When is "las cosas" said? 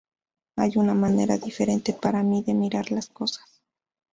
2.91-3.61